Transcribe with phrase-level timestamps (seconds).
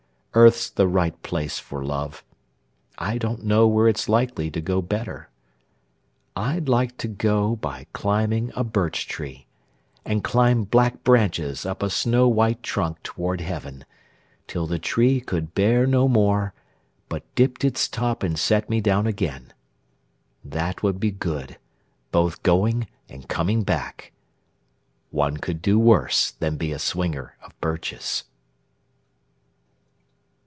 [0.33, 2.23] Earth's the right place for love:
[2.97, 5.27] I don't know where it's likely to go better.
[6.37, 9.45] I'd like to go by climbing a birch tree,
[10.05, 13.83] And climb black branches up a snow white trunk Toward heaven,
[14.47, 16.53] till the tree could bear no more,
[17.09, 19.51] But dipped its top and set me down again.
[20.45, 21.57] That would be good
[22.13, 24.13] both going and coming back.
[25.09, 28.23] One could do worse than be a swinger of birches.